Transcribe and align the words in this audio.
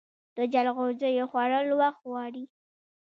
د 0.37 0.39
جلغوزیو 0.53 1.29
خوړل 1.31 1.67
وخت 1.81 2.01
غواړي. 2.09 2.43